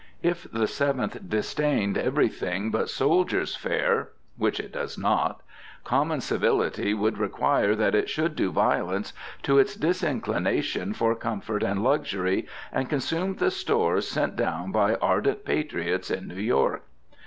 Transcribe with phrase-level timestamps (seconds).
[0.23, 5.41] If the Seventh disdained everything but soldiers' fare, which it does not,
[5.83, 11.83] common civility would require that it should do violence to its disinclination for comfort and
[11.83, 16.81] luxury, and consume the stores sent down by ardent patriots in New York.